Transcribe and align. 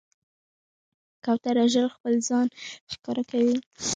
کوتره 1.23 1.65
ژر 1.73 1.87
خپل 1.95 2.13
ځان 2.27 2.47
ښکاره 2.93 3.23
کوي. 3.31 3.57